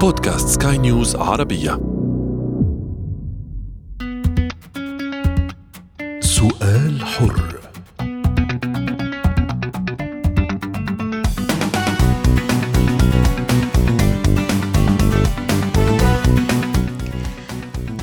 [0.00, 1.70] بودكاست سكاي نيوز عربية
[6.20, 7.60] سؤال حر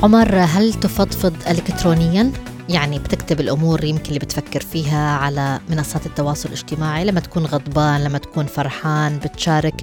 [0.04, 2.32] عمر هل تفضفض الكترونيا؟
[2.70, 8.18] يعني بتكتب الأمور يمكن اللي بتفكر فيها على منصات التواصل الاجتماعي لما تكون غضبان لما
[8.18, 9.82] تكون فرحان بتشارك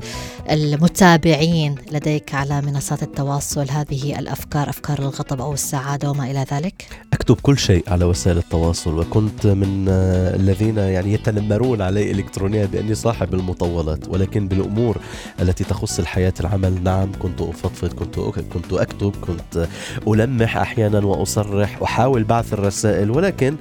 [0.51, 3.71] المتابعين لديك على منصات التواصل.
[3.71, 6.85] هذه الأفكار أفكار الغضب أو السعادة وما إلى ذلك.
[7.13, 13.35] أكتب كل شيء على وسائل التواصل وكنت من الذين يعني يتنمرون علي الكترونيا بأني صاحب
[13.35, 14.97] المطولات ولكن بالأمور
[15.41, 18.19] التي تخص الحياة العمل نعم كنت أفضفض كنت
[18.53, 19.69] كنت أكتب كنت
[20.09, 23.11] ألمح أحيانا وأصرح أحاول بعث الرسائل الرسائل.
[23.11, 23.57] ولكن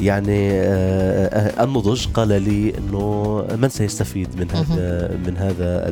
[0.00, 5.88] يعني آه، آه، النضج قال لي إنه من سيستفيد من هذا من هذا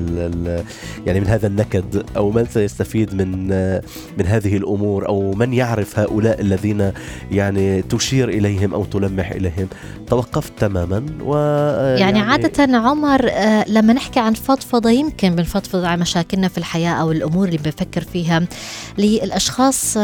[1.07, 3.83] يعني من هذا النكد أو من سيستفيد من آه،
[4.19, 6.93] من هذه الأمور أو من يعرف هؤلاء الذين
[7.31, 9.69] يعني تشير إليهم أو تلمح إليهم.
[10.07, 13.31] توقفت تماما و يعني, يعني عادة عمر
[13.67, 18.43] لما نحكي عن فضفضة يمكن بنفضفض عن مشاكلنا في الحياة أو الأمور اللي بنفكر فيها
[18.99, 19.97] للأشخاص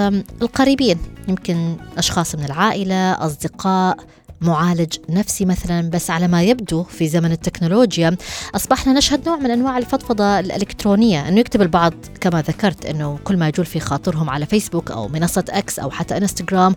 [0.43, 0.99] القريبين
[1.29, 3.97] يمكن أشخاص من العائلة أصدقاء
[4.41, 5.91] معالج نفسي مثلا.
[5.91, 8.17] بس على ما يبدو في زمن التكنولوجيا
[8.55, 11.29] أصبحنا نشهد نوع من أنواع الفضفضة الإلكترونية.
[11.29, 15.45] أنه يكتب البعض كما ذكرت أنه كل ما يجول في خاطرهم على فيسبوك أو منصة
[15.49, 16.75] إكس أو حتى إنستغرام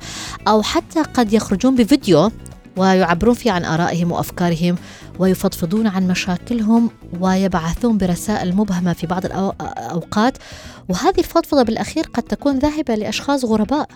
[0.47, 2.31] أو حتى قد يخرجون بفيديو
[2.77, 4.75] ويعبرون فيه عن آرائهم وأفكارهم
[5.19, 10.37] ويفضفضون عن مشاكلهم ويبعثون برسائل مبهمة في بعض الاوقات
[10.89, 13.87] وهذه الفضفضة بالأخير قد تكون ذاهبة لأشخاص غرباء.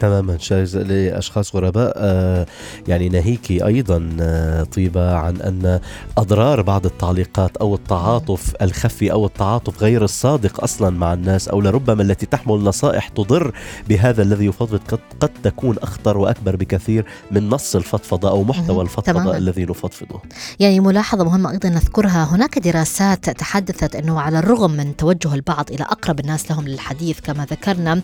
[0.00, 2.46] تماما شايز لأشخاص غرباء آه
[2.88, 5.80] يعني ناهيك أيضا آه طيبة عن أن
[6.18, 12.02] أضرار بعض التعليقات أو التعاطف الخفي أو التعاطف غير الصادق أصلا مع الناس أو لربما
[12.02, 13.52] التي تحمل نصائح تضر
[13.88, 19.12] بهذا الذي يفضفض قد, قد تكون أخطر وأكبر بكثير من نص الفضفضة أو محتوى الفضفضة
[19.12, 19.38] تماما.
[19.38, 20.20] الذي نفضفضه.
[20.60, 25.84] يعني ملاحظة مهمة أيضا نذكرها هناك دراسات تحدثت أنه على الرغم من توجه البعض إلى
[25.84, 28.02] أقرب الناس لهم للحديث كما ذكرنا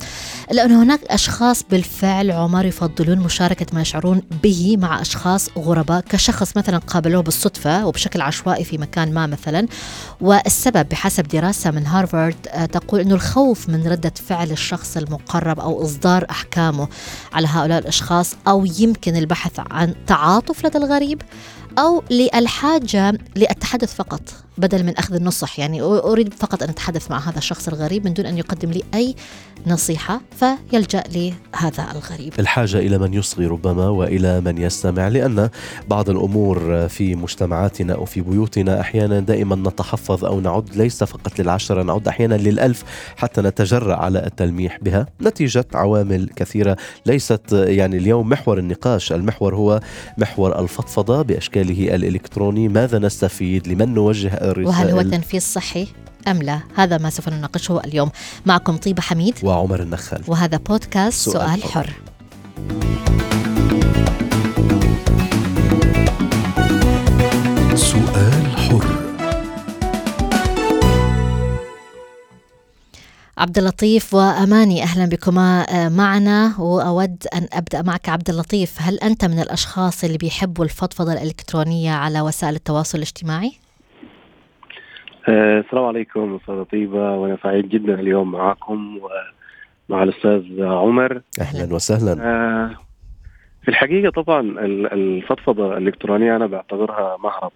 [0.53, 6.57] انه هناك أشخاص بالفعل بالفعل عمر يفضلون مشاركة ما يشعرون به مع أشخاص غرباء كشخص
[6.57, 9.67] مثلا قابلوه بالصدفة وبشكل عشوائي في مكان ما مثلا.
[10.21, 15.83] والسبب بحسب دراسة من هارفارد آه، تقول أنه الخوف من ردة فعل الشخص المقرب أو
[15.83, 16.89] إصدار أحكامه
[17.33, 21.23] على هؤلاء الأشخاص أو يمكن البحث عن تعاطف لدى الغريب
[21.79, 24.23] أو للحاجة للتحدث فقط.
[24.61, 25.59] بدل من أخذ النصح.
[25.59, 29.15] يعني أريد فقط أن أتحدث مع هذا الشخص الغريب من دون أن يقدم لي أي
[29.67, 32.33] نصيحة فيلجأ لهذا الغريب.
[32.39, 35.49] الحاجة إلى من يصغي ربما وإلى من يستمع لأن
[35.89, 41.83] بعض الأمور في مجتمعاتنا أو في بيوتنا أحيانا دائما نتحفظ أو نعد ليس فقط للعشرة
[41.83, 42.85] نعد أحيانا للألف
[43.17, 45.07] حتى نتجرأ على التلميح بها.
[45.23, 49.13] نتيجة عوامل كثيرة ليست يعني اليوم محور النقاش.
[49.13, 49.81] المحور هو
[50.19, 52.69] محور الفضفضة بأشكاله الإلكتروني.
[52.69, 54.67] ماذا نستفيد؟ لمن نوجه الرسائل.
[54.67, 55.89] وهل هو تنفيذ صحي
[56.29, 58.11] أم لا؟ هذا ما سوف نناقشه اليوم.
[58.47, 60.23] معكم طيبة حميد وعمر النخال.
[60.27, 61.93] وهذا بودكاست سؤال, سؤال حر, حر.
[67.77, 69.01] سؤال حر.
[73.39, 76.55] عبد اللطيف وأماني أهلا بكما آه، معنا.
[76.59, 78.75] وأود أن أبدأ معك عبد اللطيف.
[78.79, 83.53] هل أنت من الأشخاص اللي بيحبوا الفضفضة الإلكترونية على وسائل التواصل الاجتماعي؟
[85.29, 89.01] آه، السلام عليكم أستاذة طيبة وأنا سعيد جدا اليوم معكم
[89.89, 91.23] ومع الأستاذ عمر.
[91.41, 92.13] أهلا وسهلا.
[92.23, 92.71] آه،
[93.63, 94.41] في الحقيقة طبعا
[94.93, 97.53] الفضفضة الإلكترونية أنا بعتبرها مهرب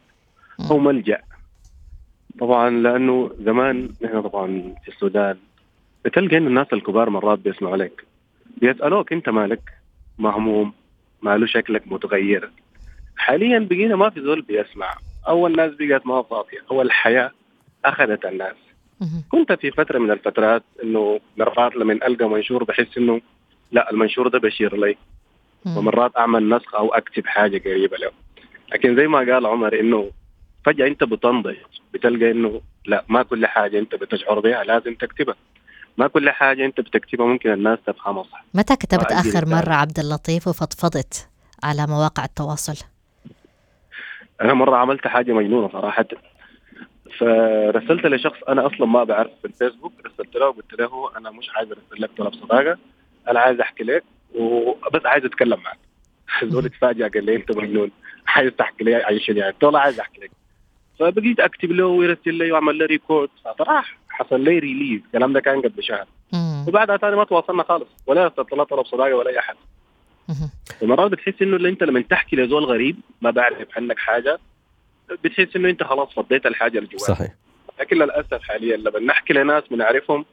[0.71, 1.19] أو ملجأ.
[2.41, 5.37] طبعا لأنه زمان نحن طبعا في السودان
[6.05, 8.05] بتلقى إن الناس الكبار مرات بيسمعوا لك
[8.57, 9.73] بيسألوك أنت مالك؟
[10.19, 10.73] مهموم؟
[11.23, 12.51] ماله شكلك؟ متغير؟
[13.17, 14.95] حاليا بقينا ما في زول بيسمع.
[15.29, 16.59] أول الناس بقت ما فاضية.
[16.71, 17.31] أول الحياة
[17.85, 18.55] أخذت الناس.
[19.29, 23.21] كنت في فترة من الفترات إنه مرات لما ألقى منشور بحس إنه
[23.73, 24.97] لا المنشور ده بشير لي.
[25.67, 28.11] ومرات أعمل نسخ أو أكتب حاجة قريبة له.
[28.73, 30.11] لكن زي ما قال عمر إنه
[30.65, 31.57] فجأة أنت بتنضج
[31.95, 35.35] بتلقى إنه لا ما كل حاجة أنت بتشعر بها لازم تكتبها.
[35.99, 38.23] ما كل حاجة أنت بتكتبها ممكن الناس تفهمها.
[38.23, 41.29] صح متى كتبت آخر مرة عبد اللطيف وفضفضت
[41.63, 42.87] على مواقع التواصل؟
[44.41, 46.07] أنا مرة عملت حاجة مجنونة صراحة.
[47.19, 51.69] فرسلت لشخص أنا أصلا ما بعرف في الفيسبوك رسلت له وقلت له أنا مش عايز
[51.69, 52.79] أرسل لك طلب صداقه
[53.29, 55.79] أنا عايز أحكي لك وبس عايز أتكلم معك.
[56.53, 57.91] زول اتفاجئ قال لي أنت مجنون
[58.27, 59.55] عايز تحكي لي شنو يعني.
[59.63, 60.31] والله عايز أحكي لك.
[60.99, 63.29] فبقيت أكتب له ويرسل لي وأعمل له ريكورد
[63.59, 66.07] فراح حصل لي ريليز الكلام ده كان قبل شهر.
[66.69, 67.89] وبعدها تاني ما تواصلنا خالص.
[68.07, 69.57] ولا طلب طلب صداقه ولا أي أحد.
[70.83, 74.39] ومرات بتحس إنه اللي أنت لما تحكي لزول غريب ما بعرف عنك حاجة.
[75.25, 77.33] بتحس إنه أنت خلاص فضيت الحاجة اللي جواك صحيح.
[77.81, 80.25] لكن للأسف حاليا لما نحكي لناس بنعرفهم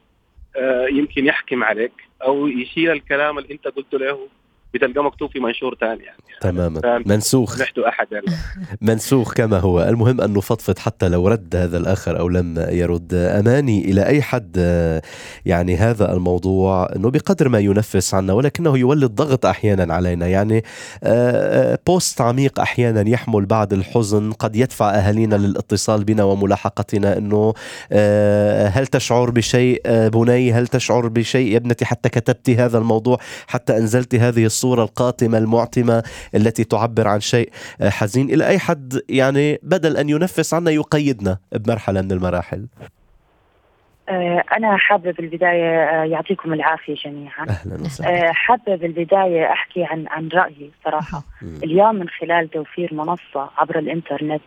[0.56, 1.92] آه، يمكن يحكم عليك
[2.22, 4.28] أو يشيل الكلام اللي أنت قلته له
[4.74, 6.22] بتلقاه مكتوب في منشور ثاني يعني.
[6.40, 6.80] تماما.
[6.80, 7.02] فاهم.
[7.06, 7.56] منسوخ.
[7.56, 8.26] سمعته أحد يعني.
[8.80, 9.82] منسوخ كما هو.
[9.82, 13.14] المهم أن نفضفض حتى لو رد هذا الآخر أو لم يرد.
[13.14, 14.56] أماني إلى أي حد
[15.46, 20.26] يعني هذا الموضوع؟ أنه بقدر ما ينفس عنا ولكنه يولد ضغط أحيانا علينا.
[20.26, 20.64] يعني
[21.02, 24.32] آه، آه، بوست عميق أحيانا يحمل بعض الحزن.
[24.32, 27.54] قد يدفع أهالينا للاتصال بنا وملاحقتنا أنه
[27.92, 33.78] آه، هل تشعر بشيء بني؟ هل تشعر بشيء يا ابنتي حتى كتبت هذا الموضوع حتى
[33.78, 36.02] أنزلت هذه الصورة؟ القاتمة المعتمة
[36.34, 37.50] التي تعبر عن شيء
[37.82, 38.30] حزين.
[38.30, 42.66] إلى أي حد يعني بدل أن ينفس عنا يقيدنا بمرحلة من المراحل؟
[44.08, 47.46] آه، أنا حابة بالبداية آه، يعطيكم العافية جميعا.
[47.48, 48.28] أهلا وسهلا.
[48.28, 51.22] آه، حابة بالبداية أحكي عن عن رأيي صراحة.
[51.42, 54.42] اليوم من خلال توفير منصة عبر الإنترنت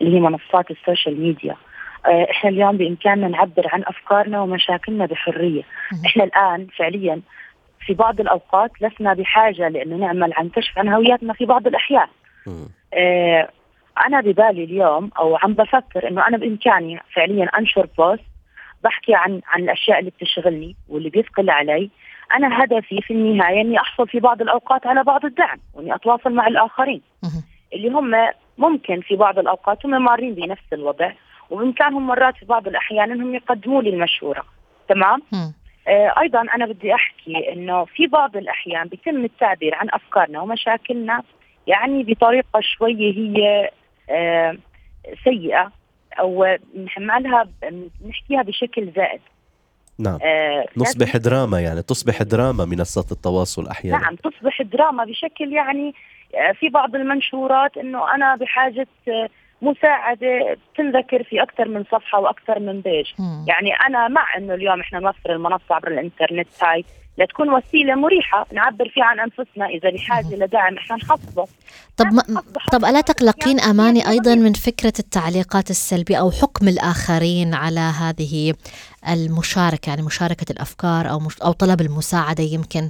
[0.00, 1.56] اللي هي منصات السوشيال ميديا.
[2.30, 5.62] إحنا اليوم بإمكاننا نعبر عن أفكارنا ومشاكلنا بحرية،.
[6.06, 7.20] إحنا الآن فعليا
[7.86, 12.06] في بعض الأوقات لسنا بحاجة لأنه نعمل عن كشف عن هوياتنا في بعض الأحيان،.
[12.94, 13.48] آه،
[14.06, 18.24] أنا ببالي اليوم أو عم بفكر إنه أنا بإمكاني فعليا أنشر بوست
[18.84, 21.90] بحكي عن عن الأشياء اللي بتشغلني واللي بيثقل علي.
[22.34, 26.46] أنا هدفي في النهاية إني أحصل في بعض الأوقات على بعض الدعم وإني أتواصل مع
[26.46, 27.02] الآخرين.
[27.74, 28.14] اللي هم
[28.58, 31.12] ممكن في بعض الأوقات هم مارين بنفس الوضع
[31.50, 34.42] وبامكانهم مرات في بعض الأحيان إنهم يقدموا لي المشورة.
[34.88, 35.22] تمام؟
[35.90, 41.22] أيضا أنا بدي أحكي إنه في بعض الأحيان بيتم التعبير عن أفكارنا ومشاكلنا
[41.66, 43.70] يعني بطريقة شوية هي
[44.10, 44.56] آه،
[45.24, 45.72] سيئة
[46.20, 47.48] أو نحملها
[48.08, 49.20] نحكيها بشكل زائد.
[49.98, 50.18] نعم.
[50.22, 53.98] آه، نصبح دراما يعني تصبح دراما منصات التواصل أحيانا.
[53.98, 55.94] نعم تصبح دراما بشكل يعني
[56.34, 59.28] آه، في بعض المنشورات إنه أنا بحاجة آه،
[59.62, 63.44] مساعدة تنذكر في أكثر من صفحة وأكثر من بيج مم.
[63.48, 66.84] يعني أنا مع إنه اليوم إحنا نوفر المنصة عبر الإنترنت هاي
[67.18, 71.46] لتكون وسيلة مريحة نعبر فيها عن أنفسنا إذا بحاجه لدعم إحنا نخصصه
[71.96, 74.42] طب ما أصبح طب ألا تقلقين يعني أماني في أيضا قضية.
[74.42, 78.54] من فكرة التعليقات السلبية أو حكم الآخرين على هذه
[79.08, 82.88] المشاركة يعني مشاركة الأفكار أو مش أو طلب المساعدة يمكن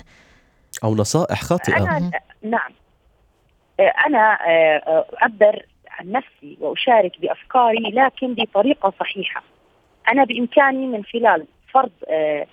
[0.84, 2.10] أو نصائح خاطئة أنا مهم.
[2.42, 2.72] نعم
[4.06, 5.66] أنا آه، آه، أعبر
[6.00, 9.42] عن نفسي وأشارك بأفكاري لكن بطريقة صحيحة.
[10.08, 12.46] أنا بإمكاني من خلال فرض آه،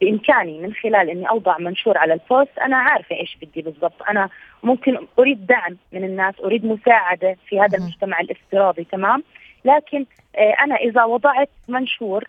[0.00, 4.02] بإمكاني من خلال إني أوضع منشور على البوست أنا عارفة إيش بدي بالضبط.
[4.08, 4.28] أنا
[4.62, 7.78] ممكن أريد دعم من الناس أريد مساعدة في هذا.
[7.78, 9.22] المجتمع الافتراضي تمام؟
[9.64, 10.06] لكن
[10.36, 12.24] آه، أنا إذا وضعت منشور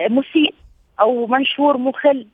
[0.00, 0.54] آه، مسيء
[1.00, 2.26] أو منشور مخل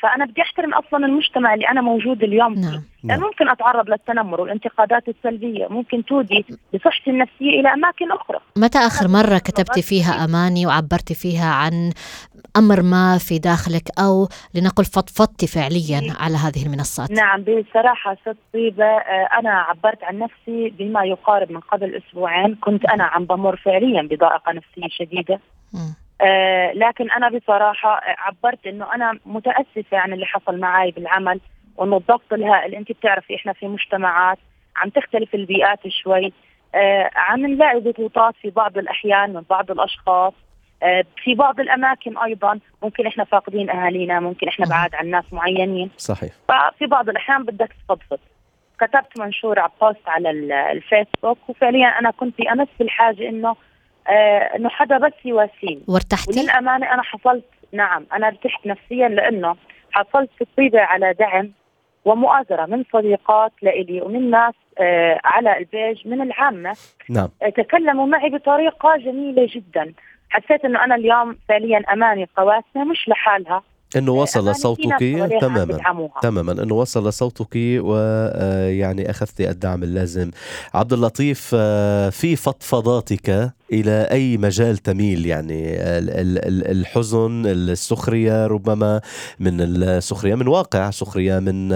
[0.00, 2.54] فأنا بدي أحترم أصلا المجتمع اللي أنا موجود اليوم.
[2.54, 2.82] فيه نعم.
[3.04, 3.28] لأن نعم.
[3.28, 6.44] ممكن أتعرض للتنمر والانتقادات السلبية ممكن تودي
[6.74, 8.38] بصحتي النفسية إلى أماكن أخرى.
[8.56, 11.92] متى آخر مرة كتبتي فيها أماني وعبرتي فيها عن
[12.56, 18.84] أمر ما في داخلك أو لنقل فضفضتي فعليا على هذه المنصات؟ نعم بصراحة ست طيبة
[18.84, 22.54] آه، أنا عبرت عن نفسي بما يقارب من قبل أسبوعين.
[22.54, 25.40] كنت أنا عم بمر فعليا بضائقة نفسية شديدة.
[25.74, 26.05] مم.
[26.20, 31.40] آه، لكن أنا بصراحة عبرت إنه أنا متأسفة عن اللي حصل معي بالعمل
[31.76, 34.38] وإنه الضغط الهائل أنت بتعرفي إحنا في مجتمعات
[34.76, 36.32] عم تختلف البيئات شوي.
[36.74, 40.32] آه، عم نلاقي ضغوطات في بعض الأحيان من بعض الأشخاص
[40.82, 42.58] آه، في بعض الأماكن أيضا.
[42.82, 44.66] ممكن إحنا فاقدين أهالينا ممكن إحنا.
[44.66, 45.90] بعاد عن ناس معينين.
[45.96, 46.32] صحيح.
[46.48, 48.18] ففي بعض الأحيان بدك تفضفض.
[48.80, 53.56] كتبت منشور على بوست على ال- الفيسبوك وفعليا أنا كنت أمس بالحاجة إنه
[54.56, 55.82] إنه حدا بس يواسيني.
[55.88, 59.56] وارتحتي؟ وللأمانة أنا حصلت نعم أنا ارتحت نفسيا لأنه
[59.92, 61.52] حصلت في الطيبة على دعم
[62.04, 66.76] ومؤازرة من صديقات لإلي ومن ناس آه على البيج من العامة.
[67.10, 67.28] نعم.
[67.42, 69.92] آه تكلموا معي بطريقة جميلة جدا.
[70.30, 73.62] حسيت إنه أنا اليوم فعليا اماني قواسمه مش لحالها.
[73.96, 75.78] إنه وصل أماني في صوتك تماما.
[76.22, 80.30] تماما إنه وصل صوتك ويعني اخذت الدعم اللازم.
[80.74, 88.46] عبد اللطيف آه، في فضفضاتك إلى أي مجال تميل؟ يعني ال- ال- ال- الحزن السخرية
[88.46, 89.00] ربما
[89.40, 91.68] من السخريه من واقع سخرية من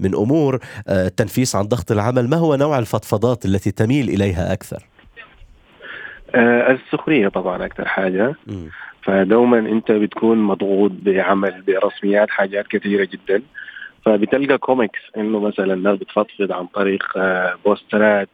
[0.00, 2.28] من أمور آه، التنفيس عن ضغط العمل.
[2.28, 4.86] ما هو نوع الفضفضات التي تميل إليها أكثر؟
[6.34, 8.34] آه السخرية طبعا أكثر حاجة.
[8.46, 8.68] مم.
[9.12, 13.42] فدوما أنت بتكون مضغوط بعمل برسميات حاجات كثيرة جدا
[14.04, 18.28] فبتلقى كوميكس إنه مثلا الناس بتفضفض عن طريق آه، بوسترات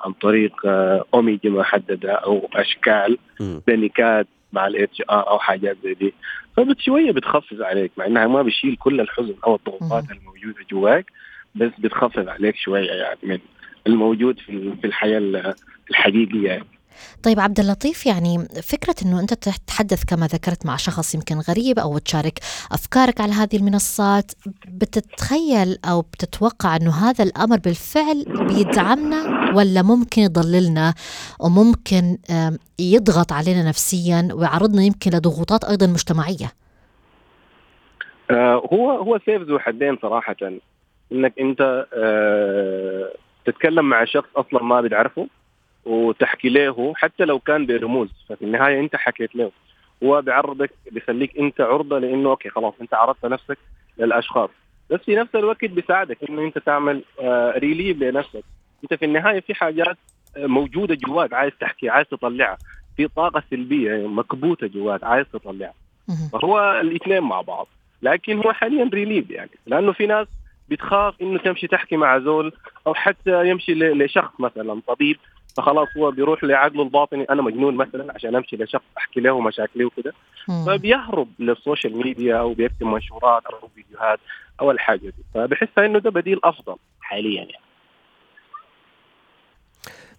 [0.00, 3.18] عن طريق آه، أوميجي محددة أو أشكال.
[3.66, 6.14] بنكات مع ال HR أو حاجات زي دي
[6.56, 10.16] فبشويه بتخفف عليك مع إنها ما بشيل كل الحزن أو الضغوطات مم.
[10.18, 11.06] الموجودة جواك
[11.54, 13.38] بس بتخفف عليك شوية يعني من
[13.86, 15.54] الموجود في في الحياة ال-
[15.90, 16.64] الحقيقية يعني.
[17.22, 21.98] طيب عبد اللطيف يعني فكرة إنه أنت تتحدث كما ذكرت مع شخص يمكن غريب أو
[21.98, 22.38] تشارك
[22.72, 24.32] أفكارك على هذه المنصات
[24.68, 30.94] بتتخيل أو بتتوقع إنه هذا الأمر بالفعل بيدعمنا ولا ممكن يضللنا
[31.40, 32.18] وممكن
[32.78, 36.52] يضغط علينا نفسيا ويعرضنا يمكن لضغوطات أيضا مجتمعية؟
[38.30, 40.36] آه، هو هو سيف ذو حدين صراحة.
[41.12, 43.12] إنك أنت آه،
[43.46, 45.28] تتكلم مع شخص أصلا ما بتعرفه.
[45.84, 49.50] وتحكي له حتى لو كان برموز ففي النهاية أنت حكيت له.
[50.04, 53.58] هو بيعرضك بيخليك أنت عرضة لأنه okay خلاص أنت عرضت نفسك
[53.98, 54.50] للأشخاص.
[54.90, 58.44] بس في نفس الوقت بيساعدك إنه أنت تعمل آه، relief لنفسك.
[58.84, 59.96] أنت في النهاية في حاجات
[60.36, 62.58] آه، موجودة جواك عايز تحكي عايز تطلعها.
[62.96, 65.74] في طاقة سلبية مكبوتة جواك عايز تطلعها.
[66.32, 67.68] فهو الاثنين مع بعض.
[68.02, 69.50] لكن هو حاليا relief يعني.
[69.66, 70.26] لأنه في ناس
[70.70, 72.52] بتخاف إنه تمشي تحكي مع زول
[72.86, 75.16] أو حتى يمشي لشخص مثلا طبيب
[75.56, 80.12] فخلاص هو بيروح لعقله الباطني أنا مجنون مثلا عشان أمشي لشخص أحكي له مشاكلي وكده.
[80.66, 84.20] فبيهرب لل social media أو بيكتب منشورات أو فيديوهات
[84.60, 85.24] أو الحاجة دي.
[85.34, 87.69] فبحس إنه ده بديل أفضل حاليا يعني.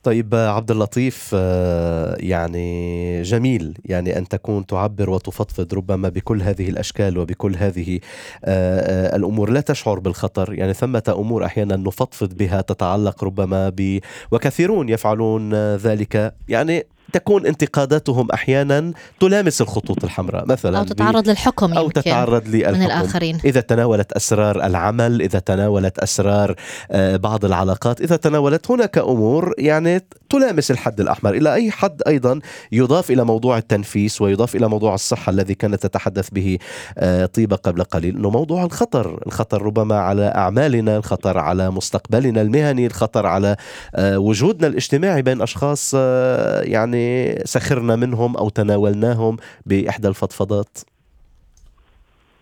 [0.03, 3.77] طيب عبد اللطيف آه، يعني جميل.
[3.85, 7.99] يعني أن تكون تعبر وتفضفض ربما بكل هذه الأشكال وبكل هذه
[8.45, 9.49] آه، آه، الأمور.
[9.49, 10.53] لا تشعر بالخطر.
[10.53, 13.99] يعني ثمة أمور أحيانا نفضفض بها تتعلق ربما ب
[14.31, 16.33] وكثيرون يفعلون ذلك.
[16.49, 22.81] يعني تكون انتقاداتهم أحيانا تلامس الخطوط الحمراء مثلا أو تتعرض للحكم أو تتعرض من للحكم.
[22.81, 23.39] الآخرين.
[23.45, 26.55] إذا تناولت أسرار العمل إذا تناولت أسرار
[26.91, 32.39] آه، بعض العلاقات إذا تناولت هناك أمور يعني تلامس الحد الأحمر إلى أي حد أيضا
[32.71, 36.57] يضاف إلى موضوع التنفيس ويضاف إلى موضوع الصحة الذي كانت تتحدث به
[36.97, 38.15] آه، طيبة قبل قليل.
[38.15, 43.55] أنه موضوع الخطر الخطر ربما على أعمالنا الخطر على مستقبلنا المهني الخطر على
[43.95, 50.77] آه، وجودنا الاجتماعي بين أشخاص آه، يعني سخرنا منهم أو تناولناهم بإحدى الفضفضات.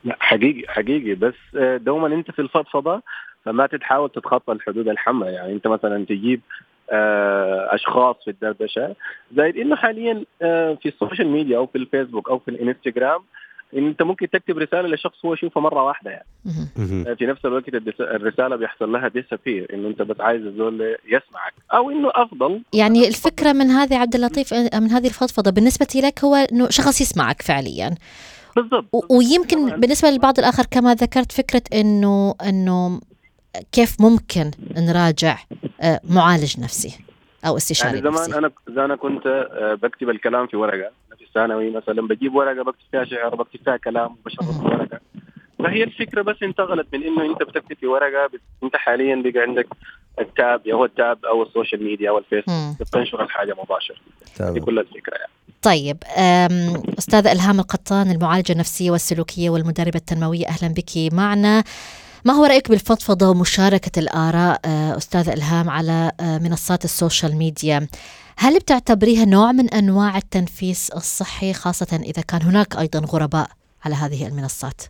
[0.03, 1.15] لا حقيقي حقيقي.
[1.15, 1.35] بس
[1.77, 3.01] دوما أنت في الفضفضة
[3.45, 5.31] فما تتحاول تتخطى الحدود الحمراء.
[5.31, 6.41] يعني أنت مثلا تجيب
[7.75, 8.95] أشخاص في الدردشة.
[9.35, 13.21] زائد إنه حاليا آه، في ال social media أو في الفيسبوك أو في الانستغرام
[13.77, 16.25] أنت ممكن تكتب رسالة لشخص هو يشوفها مرة واحدة يعني.
[16.77, 17.15] مهم.
[17.15, 17.63] في نفس الوقت
[17.99, 21.53] الرسالة بيحصل لها disappear إنه أنت بس عايز الزول يسمعك.
[21.73, 22.61] أو إنه أفضل.
[22.73, 27.41] يعني الفكرة من هذه عبد اللطيف من هذه الفضفضة بالنسبة لك هو إنه شخص يسمعك
[27.41, 27.95] فعليا.
[28.55, 28.85] بالضبط.
[29.11, 33.01] ويمكن بالنسبة للبعض الآخر كما ذكرت فكرة إنه إنه
[33.71, 35.37] كيف ممكن نراجع
[35.81, 36.99] آه، معالج نفسي
[37.45, 41.69] أو استشاري يعني زمان نفسي أنا زمان كنت آه، بكتب الكلام في ورقة في الثانوي
[41.71, 44.99] مثلا بجيب ورقة بكتب فيها شعر بكتب فيها كلام بشرط في ورقة
[45.59, 48.29] فهي الفكرة بس انتقلت من إنه أنت بتكتب في ورقة.
[48.63, 49.67] أنت حاليا بقى عندك
[50.19, 52.79] ال tab يا هو ال tab أو ال social media أو الفيسبوك.
[52.79, 53.97] بتنشر الحاجة مباشرة
[54.53, 55.31] دي كل الفكرة يعني.
[55.61, 61.63] طيب أم، أستاذة إلهام القطان المعالجة النفسية والسلوكية والمدربة التنموية أهلا بك معنا
[62.25, 67.87] ما هو رأيك بالفضفضة ومشاركة الآراء آه، أستاذة إلهام على آه، منصات ال social media؟
[68.37, 73.49] هل بتعتبريها نوع من أنواع التنفيس الصحي خاصة إذا كان هناك أيضا غرباء
[73.85, 74.81] على هذه المنصات؟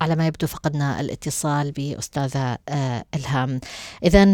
[0.00, 3.60] على ما يبدو فقدنا الاتصال بأستاذة آه، إلهام.
[4.04, 4.24] إذا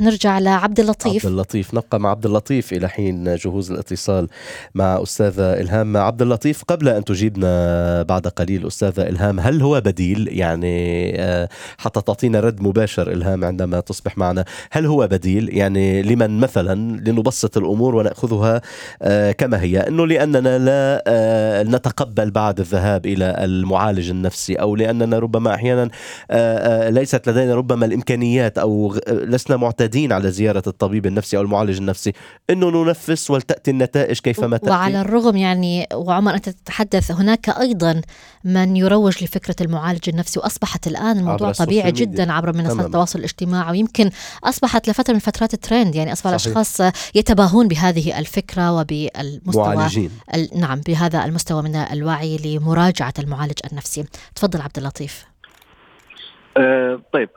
[0.00, 1.26] نرجع لعبد اللطيف.
[1.26, 4.28] عبد اللطيف نبقى مع عبد اللطيف إلى حين جهوز الاتصال
[4.74, 5.96] مع أستاذة إلهام.
[5.96, 11.48] عبد اللطيف قبل أن تجيبنا بعد قليل أستاذة إلهام هل هو بديل؟ يعني آه،
[11.78, 14.44] حتى تعطينا رد مباشر إلهام عندما تصبح معنا.
[14.70, 16.74] هل هو بديل؟ يعني لمن مثلا؟
[17.06, 18.60] لنبسط الأمور ونأخذها
[19.02, 19.78] آه، كما هي.
[19.78, 24.76] إنه لأننا لا آه، نتقبل بعد الذهاب إلى المعالج النفسي أو
[25.08, 25.82] لاننا ربما أحيانا
[26.30, 31.42] آه، آه، ليست لدينا ربما الإمكانيات أو غ- لسنا معتادين على زيارة الطبيب النفسي أو
[31.42, 32.12] المعالج النفسي
[32.50, 38.00] إنه ننفس ولتأتي النتائج كيفما تأتي وعلى الرغم يعني وعمر أنت تتحدث هناك أيضا
[38.44, 41.92] من يروج لفكرة المعالج النفسي وأصبحت الآن الموضوع طبيعي.
[41.92, 42.86] جدا عبر منصات.
[42.86, 44.10] التواصل الاجتماعي ويمكن
[44.44, 46.56] أصبحت لفترة من فترات الترند يعني أصبح صحيح.
[46.56, 54.04] الأشخاص يتباهون بهذه الفكرة وبالمستوى معالجين ال- نعم بهذا المستوى من الوعي لمراجعة المعالج النفسي
[54.34, 54.97] تفضل عبد اللطيف
[56.56, 57.28] آه، طيب.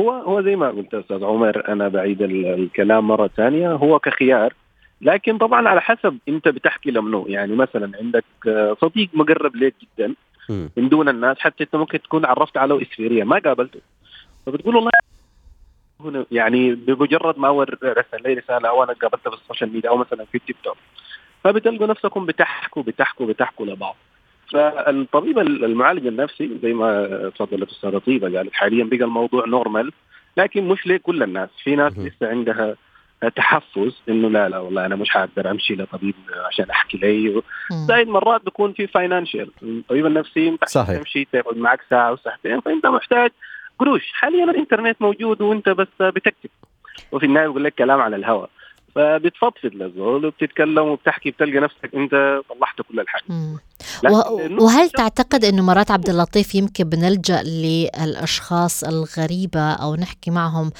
[0.00, 3.72] هو هو زي ما قلت أستاذ عمر أنا بعيد ال- الكلام مرة ثانية.
[3.72, 4.52] هو كخيار
[5.00, 10.14] لكن طبعا على حسب أنت بتحكي لمنو يعني مثلا عندك آه، صديق مقرب لك جدا.
[10.76, 13.80] من دون الناس حتى أنت ممكن تكون عرفت عليه اسفيريا ما قابلته.
[14.46, 14.90] فبتقول والله
[16.00, 19.90] هنا يعني بمجرد ما هو رسل لي رسالة أو أنا قابلته في ال social media
[19.90, 20.76] أو مثلا في التيك توك.
[21.44, 23.96] فبتلقوا نفسكم بتحكوا بتحكوا بتحكوا لبعض.
[24.52, 29.92] فالطبيب المعالج النفسي زي ما تفضلت أستاذة طيبة قالت حاليا بقى الموضوع normal
[30.36, 31.98] لكن مش لكل الناس في ناس.
[31.98, 32.76] لسه عندها
[33.36, 36.14] تحفظ إنه لا لا والله أنا مش حقدر أمشي لطبيب
[36.46, 37.42] عشان أحكي لي.
[37.86, 40.98] زائد مرات بيكون في financial الطبيب النفسي صحيح.
[40.98, 43.30] تمشي تقعد معك ساعة وساعتين فأنت محتاج
[43.78, 46.50] قروش حاليا الإنترنت موجود وأنت بس بتكتب
[47.12, 48.50] وفي النهاية بيقول لك كلام على الهواء
[48.98, 52.10] فبتفضفض للزول وبتتكلم وبتحكي بتلقى نفسك انت
[52.48, 53.24] طلعت كل الحاجة.
[54.60, 60.70] وهل تعتقد إنه مرات عبد اللطيف يمكن بنلجأ للأشخاص الغريبة أو نحكي معهم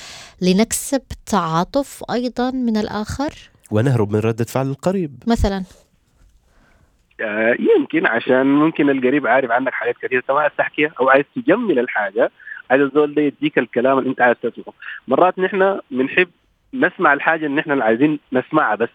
[0.42, 3.30] لنكسب تعاطف أيضا من الآخر؟
[3.70, 5.22] ونهرب من ردة فعل القريب.
[5.26, 5.64] مثلا.
[7.20, 11.24] آه، يمكن عشان ممكن القريب عارف عنك حاجات كثيرة انت ما عايز تحكيها أو عايز
[11.36, 12.30] تجمل الحاجة
[12.70, 14.74] عايز الزول ده يديك الكلام اللي أنت عايز تسمعه.
[15.08, 16.28] مرات نحن بنحب
[16.74, 18.88] نسمع الحاجة اللي نحن عايزين نسمعها بس.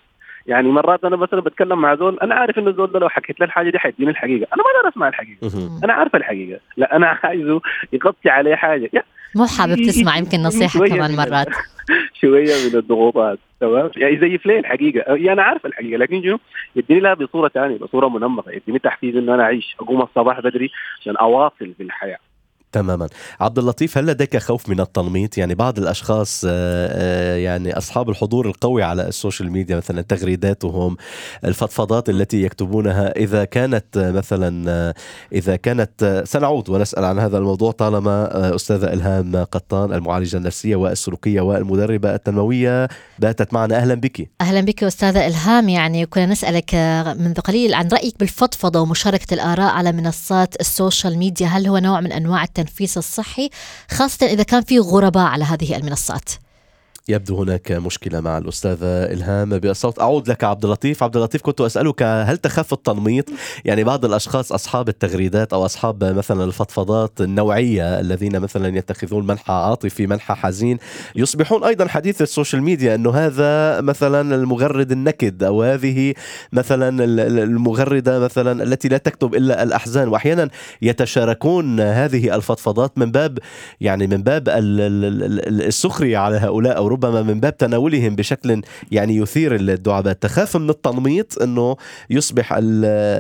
[0.48, 3.46] يعني مرات أنا مثلا بتكلم مع زول أنا عارف إن الزول ده لو حكيت له
[3.46, 4.48] الحاجة دي حيديني الحقيقة.
[4.53, 5.80] أنا ما أقدر أسمع الحقيقة.
[5.84, 6.60] أنا عارف الحقيقة.
[6.77, 7.62] لا أنا عايزه
[7.94, 8.89] يغطي عليه حاجة.
[9.36, 11.48] مو حابب تسمع يمكن نصيحة شوية كمان مرات.
[12.22, 13.39] شوية من الضغوطات.
[13.60, 16.39] تمام؟ يعني يزيف لي الحقيقة يعني أنا عارف الحقيقة لكن شنو؟
[16.75, 18.51] يديني لها بصورة ثانية بصورة منمقة.
[18.51, 22.18] يديني تحفيز إنه أنا أعيش أقوم الصباح بدري عشان أواصل بالحياة.
[22.74, 23.08] تماما.
[23.39, 28.48] عبد اللطيف هل لديك خوف من التنميط؟ يعني بعض الأشخاص آه، آه، يعني أصحاب الحضور
[28.48, 30.98] القوي على ال social media مثلا تغريداتهم
[31.46, 34.94] الفضفضات التي يكتبونها إذا كانت آه، مثلا
[35.34, 42.15] إذا كانت سنعود ونسأل عن هذا الموضوع طالما أستاذة إلهام قطان المعالجة النفسية والسلوكية والمدربة
[42.15, 42.88] التنموية
[43.20, 43.75] باتت معنا.
[43.75, 44.30] أهلا بك.
[44.42, 45.70] أهلا بك أستاذة إلهام.
[45.70, 46.75] يعني كنا نسألك
[47.20, 51.48] منذ قليل عن رأيك بالفضفضة ومشاركة الآراء على منصات ال social media.
[51.48, 53.50] هل هو نوع من أنواع التنفيس الصحي
[53.91, 56.29] خاصة إذا كان في غرباء على هذه المنصات.
[57.10, 61.03] يبدو هناك مشكلة مع الأستاذة إلهام بالصوت أعود لك عبد اللطيف.
[61.03, 63.25] عبد اللطيف كنت أسألك هل تخاف التنميط؟
[63.65, 70.08] يعني بعض الأشخاص أصحاب التغريدات أو أصحاب مثلا الفضفضات النوعية الذين مثلا يتخذون منحى عاطفي
[70.08, 70.78] منحى حزين
[71.15, 76.13] يصبحون أيضا حديث ال social media أنه هذا مثلا المغرد النكد أو هذه
[76.54, 80.08] مثلا ال- ال- المغردة مثلا التي لا تكتب إلا الأحزان.
[80.08, 80.49] وأحيانا
[80.82, 83.39] يتشاركون هذه الفضفضات من باب
[83.82, 88.62] يعني من باب ال- ال- ال- السخرية على هؤلاء أو ربما من باب تناولهم بشكل
[88.91, 90.23] يعني يثير الدعابات.
[90.23, 91.75] تخاف من التنميط أنه
[92.10, 92.51] يصبح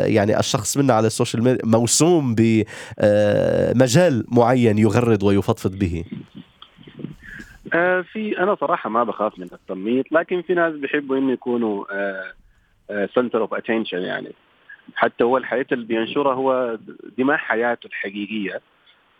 [0.05, 6.03] يعني الشخص منا على ال social media موسوم بمجال معين يغرد ويفضفض به.
[7.73, 11.85] آه في أنا صراحة ما بخاف من التنميط لكن في ناس بيحبوا إنه يكونوا
[13.15, 14.31] center of attention يعني.
[14.95, 16.77] حتى هو الحياة اللي بينشرها هو
[17.17, 18.61] دي ما حياته الحقيقية.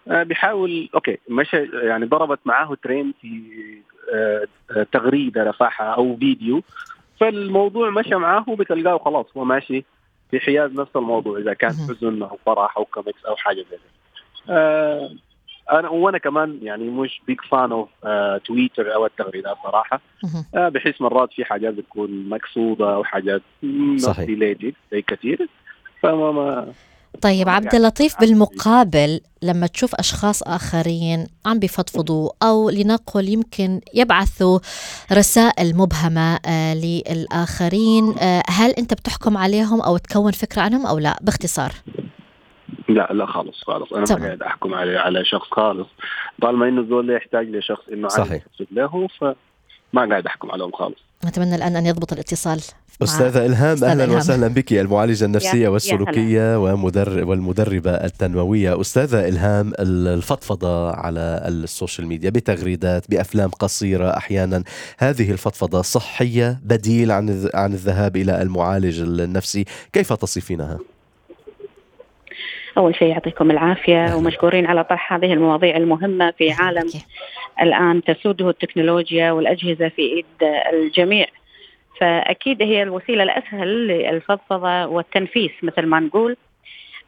[0.07, 3.92] آه بيحاول okay مشى يعني ضربت معاه ترين في آه آه،
[4.91, 6.63] تغريدة رفعها أو فيديو
[7.19, 9.83] فالموضوع مشى معاه وبتلقاه خلاص هو ماشي
[10.31, 11.71] في حياز نفس الموضوع إذا كان.
[11.71, 13.79] حزن أو فرح أو كوميكس أو حاجة زي كده.
[14.49, 15.11] آه
[15.71, 17.89] أنا وأنا كمان يعني مش big fan of
[18.45, 20.01] تويتر أو التغريدات صراحة.
[20.55, 23.41] آه بحس مرات في حاجات بتكون مقصودة أو حاجات
[23.97, 24.29] صحيح.
[24.91, 25.47] زي كثير
[26.01, 26.73] فما ما
[27.21, 33.82] طيب عبد يعني اللطيف عندي- بالمقابل لما تشوف أشخاص آخرين عم بيفضفضوا أو لنقل يمكن
[33.93, 34.60] يبعثوا
[35.12, 41.17] رسائل مبهمة آه للآخرين آه هل أنت بتحكم عليهم أو تكون فكرة عنهم أو لا؟
[41.21, 41.71] باختصار.
[42.89, 43.93] لا لا خالص خالص.
[43.93, 44.19] أنا.
[44.19, 45.88] ما قاعد أحكم على على شخص خالص.
[46.41, 48.43] طالما إنه ده يحتاج لشخص إنه صحيح.
[48.71, 50.97] له فما قاعد أحكم عليهم خالص.
[51.26, 52.62] نتمنى الآن أن يضبط الاتصال.
[53.01, 54.17] أستاذة إلهام أهلا إلهام.
[54.17, 61.43] وسهلا بك المعالجة النفسية يا- يا والسلوكية ومدرب والمدربة التنموية أستاذة إلهام ال- الفضفضة على
[61.47, 64.63] السوشيال ميديا بتغريدات بأفلام قصيرة أحيانا
[64.99, 70.79] هذه الفضفضة صحية بديل عن عن الذهاب إلى المعالج النفسي كيف تصفينها؟
[72.77, 74.15] أول شيء يعطيكم العافية أهلا.
[74.15, 76.89] ومشكورين على طرح هذه المواضيع المهمة في عالم.
[77.62, 80.25] الآن تسوده التكنولوجيا والأجهزة في إيد
[80.73, 81.25] الجميع
[81.99, 86.38] فأكيد هي الوسيلة الأسهل للفضفضة والتنفيس مثل ما نقول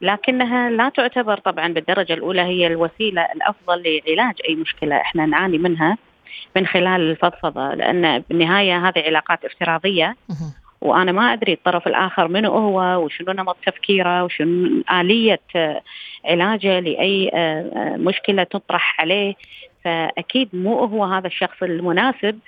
[0.02, 5.98] لكنها لا تعتبر طبعا بالدرجة الأولى هي الوسيلة الأفضل لعلاج أي مشكلة إحنا نعاني منها
[6.56, 10.16] من خلال الفضفضة لأن بالنهاية هذه علاقات افتراضية.
[10.82, 15.82] وأنا ما أدري الطرف الآخر منو هو وشنو نمط تفكيره وشنو آلية آه،
[16.26, 19.36] علاجه لأي آه، آه، مشكلة تطرح عليه
[19.84, 22.40] فأكيد مو هو هذا الشخص المناسب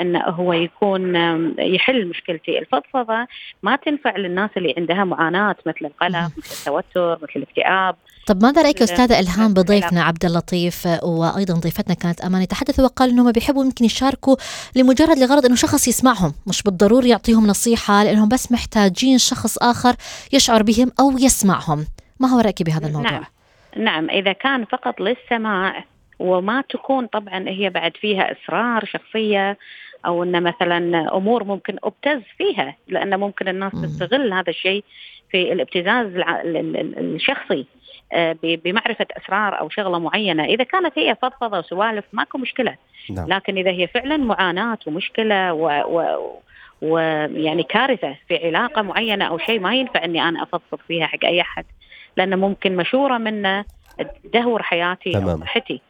[0.00, 1.14] انه هو يكون
[1.58, 2.58] يحل مشكلتي.
[2.58, 3.26] الفضفضة
[3.62, 7.96] ما تنفع للناس اللي عندها معاناة مثل القلق مثل التوتر مثل الاكتئاب.
[8.26, 13.32] طب ماذا رأيك أستاذة إلهام بضيفنا عبد اللطيف وأيضا ضيفتنا كانت أماني تحدثوا وقالوا إنهم
[13.32, 14.36] بيحبوا يمكن يشاركوا
[14.76, 19.94] لمجرد لغرض إنه شخص يسمعهم مش بالضروري يعطيهم نصيحة لأنهم بس محتاجين شخص آخر
[20.32, 21.86] يشعر بهم أو يسمعهم.
[22.20, 23.24] ما هو رأيك بهذا الموضوع؟ نعم
[23.76, 24.10] نعم.
[24.10, 25.84] إذا كان فقط للسماع
[26.22, 29.58] وما تكون طبعا هي بعد فيها اسرار شخصية
[30.06, 34.84] أو إن مثلا أمور ممكن أبتز فيها لأن ممكن الناس تستغل هذا الشيء
[35.30, 36.06] في الابتزاز
[36.96, 37.66] الشخصي
[38.12, 42.76] آه، بمعرفة اسرار أو شغلة معينة، إذا كانت هي فضفضة وسوالف ماكو مشكلة.
[43.10, 43.28] نعم.
[43.28, 46.30] لكن إذا هي فعلا معاناة ومشكلة و, و
[46.82, 51.40] ويعني كارثة في علاقة معينة أو شيء ما ينفع إني أنا أفضفض فيها حق أي
[51.40, 51.64] أحد
[52.16, 53.64] لأنه ممكن مشورة منه
[54.24, 55.28] تدهور حياتي تمام.
[55.28, 55.80] أو صحتي.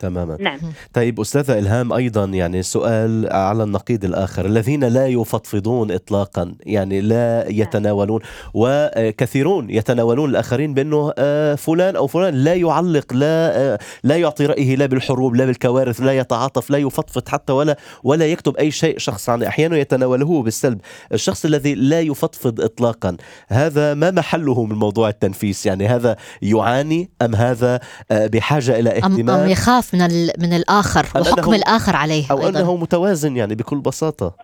[0.00, 0.36] تماما.
[0.40, 0.58] نعم.
[0.92, 4.46] طيب أستاذة إلهام أيضا يعني سؤال على النقيض الآخر.
[4.46, 7.60] الذين لا يفضفضون إطلاقا يعني لا نعم.
[7.60, 8.20] يتناولون
[8.54, 14.76] وكثيرون يتناولون الآخرين بأنه آه، فلان أو فلان لا يعلق لا آه، لا يعطي رأيه
[14.76, 19.28] لا بالحروب لا بالكوارث لا يتعاطف لا يفضفض حتى ولا ولا يكتب أي شيء شخص
[19.28, 20.80] عنه أحيانا يتناوله بالسلب.
[21.12, 23.16] الشخص الذي لا يفضفض إطلاقا
[23.48, 27.80] هذا ما محله من موضوع التنفيس يعني هذا يعاني أم هذا
[28.10, 32.46] آه، بحاجة إلى اهتمام أم, أم يخاف يخاف من من الآخر وحكم الآخر عليه أو
[32.46, 32.60] أيضاً.
[32.60, 34.34] أنه متوازن يعني بكل بساطة.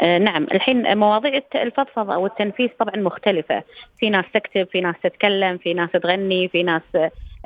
[0.00, 0.42] آه نعم.
[0.44, 3.62] الحين مواضيع الفضفضة أو التنفيس طبعا مختلفة.
[3.98, 6.82] في ناس تكتب في ناس تتكلم في ناس تغني في ناس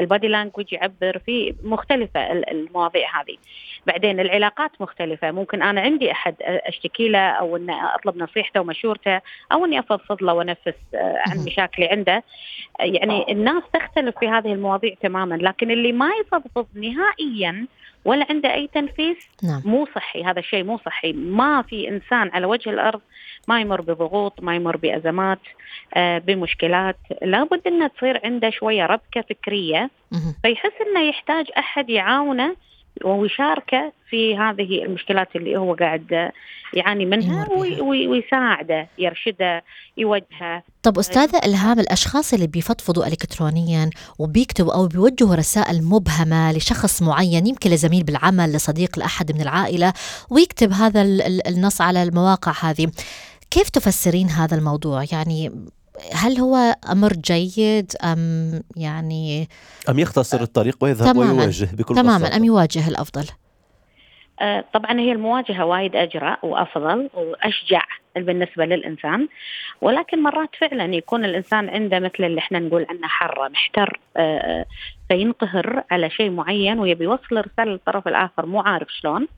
[0.01, 3.37] البادي لانجوج يعبر في مختلفة المواضيع هذه.
[3.87, 5.31] بعدين العلاقات مختلفة.
[5.31, 9.21] ممكن أنا عندي أحد أشتكي له أو أن أطلب نصيحته ومشورته
[9.53, 12.25] أو أني أفضفض له وأنفس آه، عن مشاكلي عنده.
[12.81, 17.67] يعني الناس تختلف في هذه المواضيع تماما لكن اللي ما يفضفض نهائيا
[18.05, 19.63] ولا عنده أي تنفيس نعم.
[19.65, 20.25] مو صحي.
[20.25, 21.13] هذا الشيء مو صحي.
[21.13, 23.01] ما في إنسان على وجه الأرض
[23.49, 25.39] ما يمر بضغوط ما يمر بأزمات
[25.95, 26.97] آه بمشكلات.
[27.23, 29.91] لابد انها تصير عنده شوية ربكة فكرية
[30.43, 32.57] فيحس إنه يحتاج أحد يعاونه
[33.05, 36.31] ويشاركه في هذه المشكلات اللي هو قاعد
[36.75, 37.49] يعاني منها
[37.83, 39.65] ويساعده يرشده
[39.97, 40.63] يوجهه.
[40.83, 47.71] طب أستاذة إلهام الأشخاص اللي بيفضفضوا إلكترونيا وبيكتبوا أو بيوجهوا رسائل مبهمة لشخص معين يمكن
[47.71, 49.93] لزميل بالعمل لصديق لأحد من العائلة
[50.31, 51.03] ويكتب هذا
[51.49, 52.91] النص على المواقع هذه.
[53.51, 55.53] كيف تفسرين هذا الموضوع؟ يعني
[56.15, 56.57] هل هو
[56.93, 59.49] أمر جيد؟ أم يعني
[59.89, 62.37] أم يختصر الطريق ويذهب تماماً ويواجه بكل تماما بساطة.
[62.37, 63.25] أم يواجه الأفضل؟
[64.41, 67.83] آه، طبعا هي المواجهة وايد اجرى وأفضل وأشجع
[68.17, 69.29] بالنسبة للإنسان
[69.81, 74.67] ولكن مرات فعلا يكون الإنسان عنده مثل اللي إحنا نقول عنه حرة محتر آه، آه،
[75.09, 79.29] فينقهر على شيء معين ويبي يوصل رساله للطرف الآخر مو عارف شلون.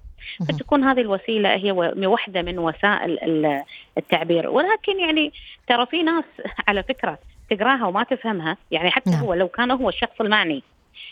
[0.49, 1.73] فتكون هذه الوسيلة هي
[2.07, 3.63] واحدة من وسائل
[3.99, 4.51] التعبير.
[4.51, 5.33] ولكن يعني
[5.69, 6.25] ترى في ناس
[6.69, 7.19] على فكرة
[7.51, 8.57] تقراها وما تفهمها.
[8.71, 9.21] يعني حتى نعم.
[9.21, 10.63] هو لو كان هو الشخص المعني.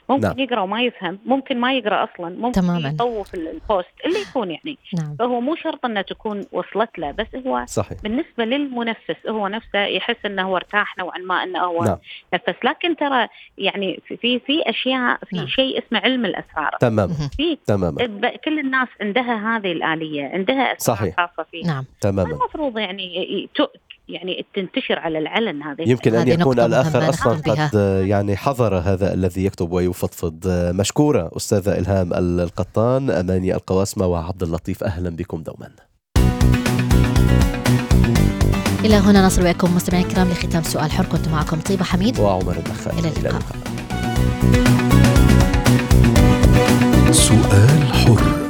[0.08, 0.38] ممكن نعم.
[0.38, 2.88] يقرأ وما يفهم ممكن ما يقرأ أصلا ممكن تماما.
[2.88, 5.16] يطوف البوست اللي يكون يعني نعم.
[5.18, 8.02] فهو مو شرط إنها تكون وصلت له بس هو صحيح.
[8.02, 11.98] بالنسبة للمنفس هو نفسه يحس إنه هو ارتاح نوعا ما إنه هو نعم.
[12.34, 15.46] نفس لكن ترى يعني في في أشياء في نعم.
[15.46, 17.96] شيء اسمه علم الأسرار تمام في تمام
[18.44, 23.48] كل الناس عندها هذه الآلية عندها أسرار خاصة فيه نعم تماما المفروض يعني
[24.10, 27.74] يعني تنتشر على العلن هذه يمكن أن يكون الآخر أصلا قد
[28.08, 30.40] يعني حضر هذا الذي يكتب ويفضفض.
[30.74, 35.70] مشكورة أستاذة إلهام القطان أماني القواسمة وعبد اللطيف أهلا بكم دوما.
[38.84, 42.20] إلى هنا نصل بكم مستمعينا الكرام لختام سؤال حر كنت معكم طيبة حميد.
[42.20, 43.42] وعمر الدخان إلى اللقاء.
[47.12, 48.49] سؤال حر.